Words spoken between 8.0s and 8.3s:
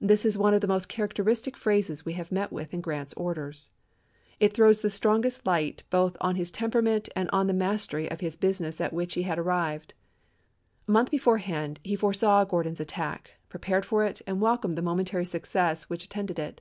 of